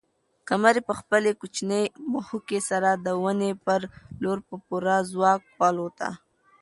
[0.47, 3.81] قمرۍ په خپلې کوچنۍ مښوکې سره د ونې پر
[4.23, 6.09] لور په پوره ځواک والوته.